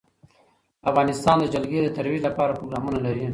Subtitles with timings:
[0.89, 3.25] افغانستان د جلګه د ترویج لپاره پروګرامونه لري.